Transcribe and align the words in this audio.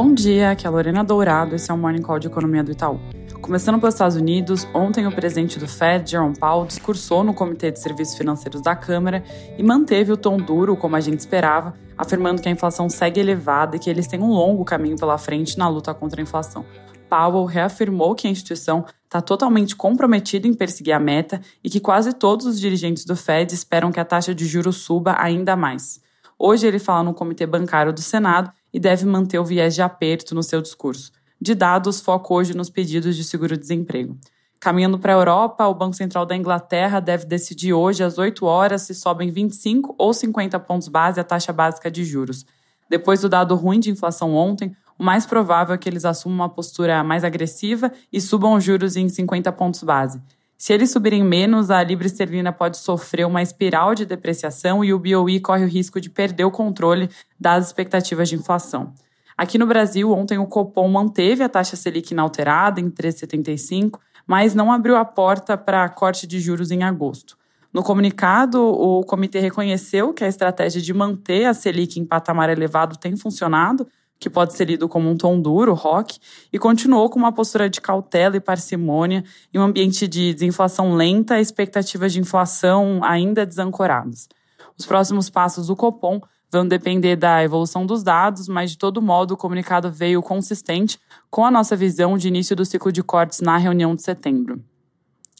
Bom 0.00 0.14
dia, 0.14 0.52
aqui 0.52 0.64
é 0.64 0.68
a 0.68 0.70
Lorena 0.70 1.02
Dourado, 1.02 1.56
esse 1.56 1.72
é 1.72 1.74
o 1.74 1.76
Morning 1.76 2.02
Call 2.02 2.20
de 2.20 2.28
Economia 2.28 2.62
do 2.62 2.70
Itaú. 2.70 3.00
Começando 3.40 3.80
pelos 3.80 3.96
Estados 3.96 4.14
Unidos, 4.14 4.64
ontem 4.72 5.04
o 5.08 5.10
presidente 5.10 5.58
do 5.58 5.66
Fed, 5.66 6.08
Jerome 6.08 6.38
Powell, 6.38 6.66
discursou 6.66 7.24
no 7.24 7.34
Comitê 7.34 7.72
de 7.72 7.80
Serviços 7.80 8.16
Financeiros 8.16 8.62
da 8.62 8.76
Câmara 8.76 9.24
e 9.58 9.62
manteve 9.64 10.12
o 10.12 10.16
tom 10.16 10.36
duro, 10.36 10.76
como 10.76 10.94
a 10.94 11.00
gente 11.00 11.18
esperava, 11.18 11.74
afirmando 11.96 12.40
que 12.40 12.48
a 12.48 12.52
inflação 12.52 12.88
segue 12.88 13.18
elevada 13.18 13.74
e 13.74 13.80
que 13.80 13.90
eles 13.90 14.06
têm 14.06 14.20
um 14.20 14.30
longo 14.30 14.64
caminho 14.64 14.96
pela 14.96 15.18
frente 15.18 15.58
na 15.58 15.68
luta 15.68 15.92
contra 15.92 16.20
a 16.20 16.22
inflação. 16.22 16.64
Powell 17.10 17.44
reafirmou 17.44 18.14
que 18.14 18.28
a 18.28 18.30
instituição 18.30 18.84
está 19.04 19.20
totalmente 19.20 19.74
comprometida 19.74 20.46
em 20.46 20.54
perseguir 20.54 20.94
a 20.94 21.00
meta 21.00 21.40
e 21.64 21.68
que 21.68 21.80
quase 21.80 22.12
todos 22.12 22.46
os 22.46 22.60
dirigentes 22.60 23.04
do 23.04 23.16
Fed 23.16 23.52
esperam 23.52 23.90
que 23.90 23.98
a 23.98 24.04
taxa 24.04 24.32
de 24.32 24.46
juros 24.46 24.76
suba 24.76 25.16
ainda 25.18 25.56
mais. 25.56 26.00
Hoje 26.38 26.68
ele 26.68 26.78
fala 26.78 27.02
no 27.02 27.14
Comitê 27.14 27.44
Bancário 27.46 27.92
do 27.92 28.00
Senado 28.00 28.52
e 28.72 28.78
deve 28.80 29.06
manter 29.06 29.38
o 29.38 29.44
viés 29.44 29.74
de 29.74 29.82
aperto 29.82 30.34
no 30.34 30.42
seu 30.42 30.60
discurso. 30.60 31.12
De 31.40 31.54
dados, 31.54 32.00
foco 32.00 32.34
hoje 32.34 32.56
nos 32.56 32.68
pedidos 32.68 33.16
de 33.16 33.24
seguro-desemprego. 33.24 34.18
Caminhando 34.60 34.98
para 34.98 35.12
a 35.14 35.16
Europa, 35.16 35.66
o 35.66 35.74
Banco 35.74 35.94
Central 35.94 36.26
da 36.26 36.36
Inglaterra 36.36 36.98
deve 36.98 37.24
decidir 37.26 37.72
hoje 37.72 38.02
às 38.02 38.18
8 38.18 38.44
horas 38.44 38.82
se 38.82 38.94
sobem 38.94 39.30
25 39.30 39.94
ou 39.96 40.12
50 40.12 40.58
pontos 40.60 40.88
base 40.88 41.20
a 41.20 41.24
taxa 41.24 41.52
básica 41.52 41.88
de 41.90 42.04
juros. 42.04 42.44
Depois 42.90 43.20
do 43.20 43.28
dado 43.28 43.54
ruim 43.54 43.78
de 43.78 43.90
inflação 43.90 44.34
ontem, 44.34 44.74
o 44.98 45.04
mais 45.04 45.24
provável 45.24 45.74
é 45.74 45.78
que 45.78 45.88
eles 45.88 46.04
assumam 46.04 46.38
uma 46.38 46.48
postura 46.48 47.04
mais 47.04 47.22
agressiva 47.22 47.92
e 48.12 48.20
subam 48.20 48.54
os 48.54 48.64
juros 48.64 48.96
em 48.96 49.08
50 49.08 49.52
pontos 49.52 49.82
base. 49.84 50.20
Se 50.60 50.72
eles 50.72 50.90
subirem 50.90 51.22
menos, 51.22 51.70
a 51.70 51.80
libra 51.84 52.08
esterlina 52.08 52.52
pode 52.52 52.78
sofrer 52.78 53.24
uma 53.24 53.40
espiral 53.40 53.94
de 53.94 54.04
depreciação 54.04 54.84
e 54.84 54.92
o 54.92 54.98
BOE 54.98 55.38
corre 55.38 55.64
o 55.64 55.68
risco 55.68 56.00
de 56.00 56.10
perder 56.10 56.44
o 56.44 56.50
controle 56.50 57.08
das 57.38 57.68
expectativas 57.68 58.28
de 58.28 58.34
inflação. 58.34 58.92
Aqui 59.36 59.56
no 59.56 59.68
Brasil, 59.68 60.10
ontem 60.10 60.36
o 60.36 60.48
Copom 60.48 60.88
manteve 60.88 61.44
a 61.44 61.48
taxa 61.48 61.76
Selic 61.76 62.10
inalterada 62.10 62.80
em 62.80 62.90
3,75, 62.90 64.00
mas 64.26 64.52
não 64.52 64.72
abriu 64.72 64.96
a 64.96 65.04
porta 65.04 65.56
para 65.56 65.88
corte 65.88 66.26
de 66.26 66.40
juros 66.40 66.72
em 66.72 66.82
agosto. 66.82 67.38
No 67.72 67.84
comunicado, 67.84 68.60
o 68.60 69.04
comitê 69.04 69.38
reconheceu 69.38 70.12
que 70.12 70.24
a 70.24 70.28
estratégia 70.28 70.82
de 70.82 70.92
manter 70.92 71.44
a 71.44 71.54
Selic 71.54 72.00
em 72.00 72.04
patamar 72.04 72.50
elevado 72.50 72.96
tem 72.96 73.16
funcionado, 73.16 73.86
que 74.18 74.28
pode 74.28 74.54
ser 74.54 74.64
lido 74.66 74.88
como 74.88 75.08
um 75.08 75.16
tom 75.16 75.40
duro, 75.40 75.74
rock, 75.74 76.18
e 76.52 76.58
continuou 76.58 77.08
com 77.08 77.18
uma 77.18 77.32
postura 77.32 77.70
de 77.70 77.80
cautela 77.80 78.36
e 78.36 78.40
parcimônia 78.40 79.24
em 79.52 79.58
um 79.58 79.62
ambiente 79.62 80.08
de 80.08 80.34
desinflação 80.34 80.94
lenta 80.94 81.38
e 81.38 81.42
expectativas 81.42 82.12
de 82.12 82.20
inflação 82.20 83.00
ainda 83.02 83.46
desancoradas. 83.46 84.28
Os 84.76 84.86
próximos 84.86 85.28
passos 85.30 85.66
do 85.68 85.76
Copom 85.76 86.20
vão 86.50 86.66
depender 86.66 87.16
da 87.16 87.42
evolução 87.44 87.84
dos 87.84 88.02
dados, 88.02 88.48
mas 88.48 88.70
de 88.70 88.78
todo 88.78 89.02
modo 89.02 89.34
o 89.34 89.36
comunicado 89.36 89.90
veio 89.90 90.22
consistente 90.22 90.98
com 91.30 91.44
a 91.44 91.50
nossa 91.50 91.76
visão 91.76 92.16
de 92.16 92.28
início 92.28 92.56
do 92.56 92.64
ciclo 92.64 92.90
de 92.90 93.02
cortes 93.02 93.40
na 93.40 93.56
reunião 93.56 93.94
de 93.94 94.02
setembro. 94.02 94.62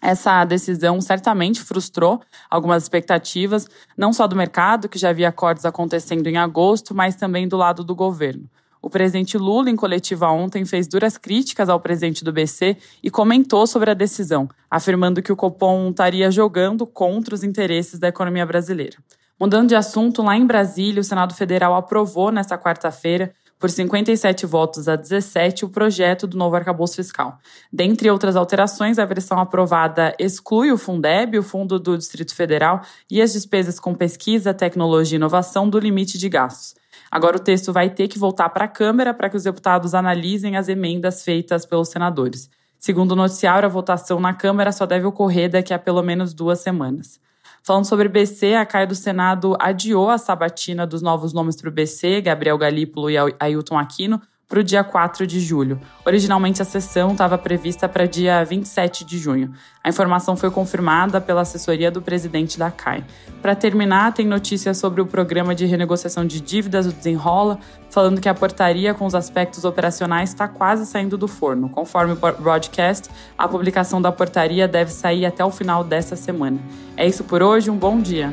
Essa 0.00 0.44
decisão 0.44 1.00
certamente 1.00 1.62
frustrou 1.62 2.20
algumas 2.50 2.82
expectativas, 2.82 3.66
não 3.96 4.12
só 4.12 4.26
do 4.26 4.36
mercado, 4.36 4.88
que 4.88 4.98
já 4.98 5.10
havia 5.10 5.32
cortes 5.32 5.64
acontecendo 5.64 6.26
em 6.26 6.36
agosto, 6.36 6.94
mas 6.94 7.16
também 7.16 7.48
do 7.48 7.56
lado 7.56 7.82
do 7.82 7.94
governo. 7.94 8.48
O 8.84 8.90
presidente 8.90 9.38
Lula, 9.38 9.70
em 9.70 9.76
coletiva 9.76 10.28
ontem, 10.28 10.62
fez 10.66 10.86
duras 10.86 11.16
críticas 11.16 11.70
ao 11.70 11.80
presidente 11.80 12.22
do 12.22 12.30
BC 12.30 12.76
e 13.02 13.10
comentou 13.10 13.66
sobre 13.66 13.90
a 13.90 13.94
decisão, 13.94 14.46
afirmando 14.70 15.22
que 15.22 15.32
o 15.32 15.36
Copom 15.36 15.88
estaria 15.88 16.30
jogando 16.30 16.86
contra 16.86 17.34
os 17.34 17.42
interesses 17.42 17.98
da 17.98 18.08
economia 18.08 18.44
brasileira. 18.44 18.98
Mudando 19.40 19.70
de 19.70 19.74
assunto, 19.74 20.22
lá 20.22 20.36
em 20.36 20.46
Brasília, 20.46 21.00
o 21.00 21.04
Senado 21.04 21.32
Federal 21.32 21.74
aprovou 21.74 22.30
nesta 22.30 22.58
quarta-feira 22.58 23.32
por 23.64 23.70
57 23.70 24.44
votos 24.44 24.88
a 24.88 24.94
17 24.94 25.64
o 25.64 25.70
projeto 25.70 26.26
do 26.26 26.36
novo 26.36 26.54
arcabouço 26.54 26.96
fiscal. 26.96 27.38
Dentre 27.72 28.10
outras 28.10 28.36
alterações, 28.36 28.98
a 28.98 29.06
versão 29.06 29.38
aprovada 29.38 30.14
exclui 30.18 30.70
o 30.70 30.76
Fundeb, 30.76 31.38
o 31.38 31.42
Fundo 31.42 31.78
do 31.78 31.96
Distrito 31.96 32.34
Federal, 32.34 32.82
e 33.10 33.22
as 33.22 33.32
despesas 33.32 33.80
com 33.80 33.94
pesquisa, 33.94 34.52
tecnologia 34.52 35.16
e 35.16 35.18
inovação 35.18 35.66
do 35.66 35.78
limite 35.78 36.18
de 36.18 36.28
gastos. 36.28 36.74
Agora 37.10 37.38
o 37.38 37.40
texto 37.40 37.72
vai 37.72 37.88
ter 37.88 38.06
que 38.06 38.18
voltar 38.18 38.50
para 38.50 38.66
a 38.66 38.68
Câmara 38.68 39.14
para 39.14 39.30
que 39.30 39.36
os 39.38 39.44
deputados 39.44 39.94
analisem 39.94 40.58
as 40.58 40.68
emendas 40.68 41.24
feitas 41.24 41.64
pelos 41.64 41.88
senadores. 41.88 42.50
Segundo 42.78 43.12
o 43.12 43.16
noticiário, 43.16 43.64
a 43.66 43.72
votação 43.72 44.20
na 44.20 44.34
Câmara 44.34 44.72
só 44.72 44.84
deve 44.84 45.06
ocorrer 45.06 45.50
daqui 45.50 45.72
a 45.72 45.78
pelo 45.78 46.02
menos 46.02 46.34
duas 46.34 46.60
semanas. 46.60 47.18
Falando 47.66 47.86
sobre 47.86 48.10
BC, 48.10 48.56
a 48.56 48.66
CAI 48.66 48.86
do 48.86 48.94
Senado 48.94 49.56
adiou 49.58 50.10
a 50.10 50.18
sabatina 50.18 50.86
dos 50.86 51.00
novos 51.00 51.32
nomes 51.32 51.56
para 51.56 51.70
o 51.70 51.72
BC, 51.72 52.20
Gabriel 52.20 52.58
Galípolo 52.58 53.08
e 53.08 53.16
Ailton 53.40 53.78
Aquino, 53.78 54.20
para 54.48 54.60
o 54.60 54.62
dia 54.62 54.84
4 54.84 55.26
de 55.26 55.40
julho. 55.40 55.80
Originalmente, 56.04 56.60
a 56.60 56.64
sessão 56.64 57.12
estava 57.12 57.36
prevista 57.38 57.88
para 57.88 58.06
dia 58.06 58.44
27 58.44 59.04
de 59.04 59.18
junho. 59.18 59.52
A 59.82 59.88
informação 59.88 60.36
foi 60.36 60.50
confirmada 60.50 61.20
pela 61.20 61.42
assessoria 61.42 61.90
do 61.90 62.02
presidente 62.02 62.58
da 62.58 62.70
CAI. 62.70 63.04
Para 63.40 63.54
terminar, 63.54 64.12
tem 64.12 64.26
notícias 64.26 64.78
sobre 64.78 65.00
o 65.00 65.06
programa 65.06 65.54
de 65.54 65.66
renegociação 65.66 66.26
de 66.26 66.40
dívidas, 66.40 66.86
o 66.86 66.92
Desenrola, 66.92 67.58
falando 67.90 68.20
que 68.20 68.28
a 68.28 68.34
portaria 68.34 68.94
com 68.94 69.06
os 69.06 69.14
aspectos 69.14 69.64
operacionais 69.64 70.30
está 70.30 70.48
quase 70.48 70.86
saindo 70.86 71.18
do 71.18 71.28
forno. 71.28 71.68
Conforme 71.68 72.12
o 72.12 72.16
broadcast, 72.16 73.08
a 73.36 73.46
publicação 73.46 74.00
da 74.00 74.10
portaria 74.10 74.66
deve 74.66 74.90
sair 74.90 75.26
até 75.26 75.44
o 75.44 75.50
final 75.50 75.84
dessa 75.84 76.16
semana. 76.16 76.58
É 76.96 77.06
isso 77.06 77.24
por 77.24 77.42
hoje, 77.42 77.70
um 77.70 77.76
bom 77.76 78.00
dia. 78.00 78.32